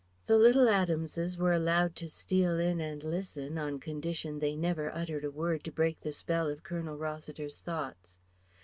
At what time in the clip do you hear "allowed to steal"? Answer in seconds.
1.53-2.59